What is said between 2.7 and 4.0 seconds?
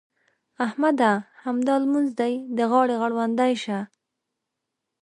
غاړې غړوندی شه.